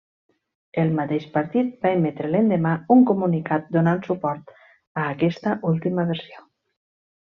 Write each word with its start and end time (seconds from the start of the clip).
El 0.83 0.93
mateix 0.99 1.27
partit 1.35 1.75
va 1.87 1.91
emetre 1.99 2.33
l'endemà 2.37 2.73
un 2.97 3.05
comunicat 3.13 3.71
donant 3.79 4.05
suport 4.11 4.53
a 5.05 5.09
aquesta 5.15 5.59
última 5.75 6.13
versió. 6.15 6.47